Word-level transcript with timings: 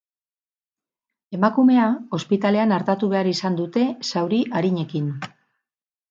Emakumea 1.39 1.83
ospitalean 2.17 2.73
artatu 2.77 3.09
behar 3.11 3.29
izan 3.33 3.59
dute, 3.59 3.83
zauri 4.13 4.39
arinekin. 4.61 5.13